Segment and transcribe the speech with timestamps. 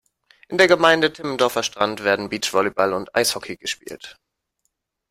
[0.47, 4.17] In der Gemeinde Timmendorfer Strand werden Beachvolleyball und Eishockey gespielt.